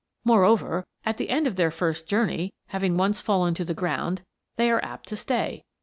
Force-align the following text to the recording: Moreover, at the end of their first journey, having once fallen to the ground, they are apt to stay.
Moreover, 0.23 0.83
at 1.05 1.17
the 1.17 1.29
end 1.29 1.45
of 1.45 1.57
their 1.57 1.69
first 1.69 2.07
journey, 2.07 2.55
having 2.69 2.97
once 2.97 3.21
fallen 3.21 3.53
to 3.53 3.63
the 3.63 3.75
ground, 3.75 4.23
they 4.55 4.71
are 4.71 4.83
apt 4.83 5.07
to 5.09 5.15
stay. 5.15 5.63